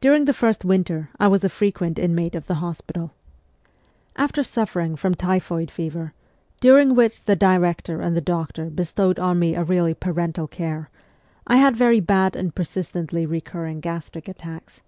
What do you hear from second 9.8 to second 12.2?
parental care, I had very